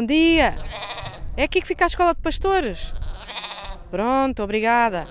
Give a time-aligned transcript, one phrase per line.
[0.00, 0.54] Bom dia!
[1.36, 2.94] É aqui que fica a escola de pastores?
[3.90, 5.04] Pronto, obrigada.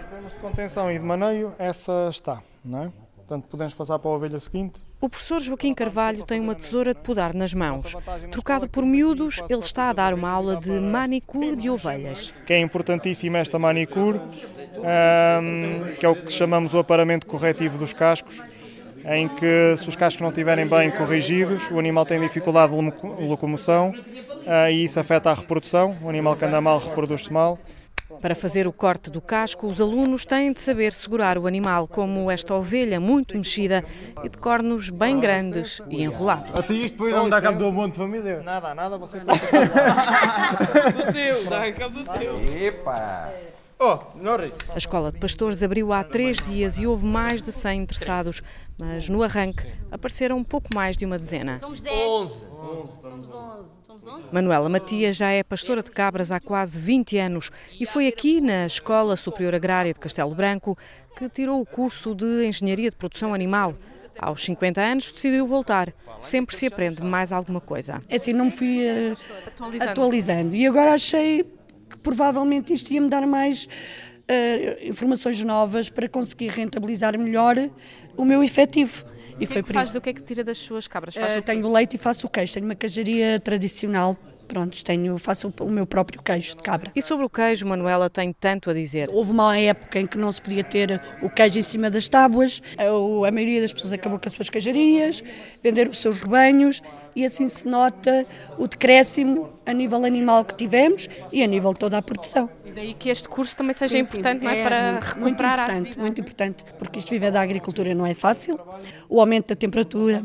[0.00, 2.92] Em termos de contenção e de maneio, essa está, não é?
[3.16, 4.80] Portanto, podemos passar para a ovelha seguinte.
[4.98, 7.94] O professor Joaquim Carvalho tem uma tesoura de podar nas mãos.
[8.32, 12.32] Trocado por miúdos, ele está a dar uma aula de manicure de ovelhas.
[12.46, 14.20] Que é importantíssima esta manicure,
[16.00, 18.42] que é o que chamamos o aparamento corretivo dos cascos,
[19.10, 23.06] em que se os cascos não estiverem bem corrigidos, o animal tem dificuldade de loco-
[23.22, 23.92] locomoção
[24.46, 25.96] ah, e isso afeta a reprodução.
[26.02, 27.58] O animal que anda mal reproduz-se mal.
[28.22, 32.30] Para fazer o corte do casco, os alunos têm de saber segurar o animal, como
[32.30, 33.84] esta ovelha muito mexida
[34.24, 36.50] e de cornos bem grandes e enrolados.
[36.58, 38.40] Até isto depois não dá cabo do monte de família.
[38.42, 39.18] Nada, nada, você
[42.58, 43.30] Epa!
[43.30, 43.57] Oh, Norris!
[43.80, 48.42] A escola de pastores abriu há três dias e houve mais de 100 interessados,
[48.76, 51.60] mas no arranque apareceram um pouco mais de uma dezena.
[51.60, 51.94] Somos 10.
[51.96, 52.32] 11.
[53.00, 53.68] Somos 11.
[53.86, 54.22] Somos 11.
[54.32, 58.66] Manuela Matias já é pastora de cabras há quase 20 anos e foi aqui, na
[58.66, 60.76] Escola Superior Agrária de Castelo Branco,
[61.16, 63.74] que tirou o curso de Engenharia de Produção Animal.
[64.18, 65.94] Aos 50 anos decidiu voltar.
[66.20, 68.00] Sempre se aprende mais alguma coisa.
[68.08, 69.14] É assim, não me fui eh,
[69.80, 70.56] atualizando.
[70.56, 71.46] E agora achei
[71.88, 73.68] que provavelmente isto ia me dar mais
[74.28, 77.56] eh, informações novas para conseguir rentabilizar melhor
[78.16, 79.04] o meu efetivo.
[79.40, 79.98] E foi por faz isso.
[79.98, 81.16] do que é que tira das suas cabras?
[81.16, 81.42] Eh, quê?
[81.42, 82.52] tenho leite e faço o queijo.
[82.52, 84.16] Tenho uma queijaria tradicional.
[84.48, 86.90] Pronto, tenho, faço o meu próprio queijo de cabra.
[86.96, 89.10] E sobre o queijo, Manuela tem tanto a dizer.
[89.12, 92.62] Houve uma época em que não se podia ter o queijo em cima das tábuas,
[92.78, 95.22] a a maioria das pessoas acabou com as suas queijarias,
[95.62, 96.80] vender os seus rebanhos
[97.18, 98.24] e assim se nota
[98.56, 102.48] o decréscimo a nível animal que tivemos e a nível de toda a produção.
[102.64, 104.62] E daí que este curso também seja Sim, importante sim, não é?
[104.62, 108.56] para muito, recuperar muito importante, muito importante, porque isto viver da agricultura não é fácil.
[109.08, 110.24] O aumento da temperatura,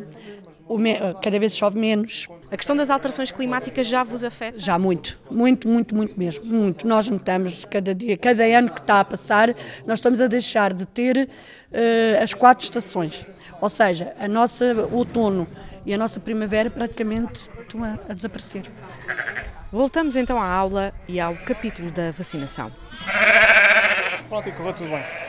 [1.24, 4.60] cada vez chove menos, A questão das alterações climáticas já vos afeta?
[4.60, 6.88] já muito, muito, muito, muito mesmo, muito.
[6.88, 9.50] Nós notamos cada dia, cada ano que está a passar,
[9.88, 11.28] nós estamos a deixar de ter
[11.72, 13.26] eh, as quatro estações.
[13.64, 15.48] Ou seja, a nossa outono
[15.86, 18.64] e a nossa primavera praticamente estão a, a desaparecer.
[19.72, 22.70] Voltamos então à aula e ao capítulo da vacinação.
[24.28, 25.23] Pronto, e correu tudo bem.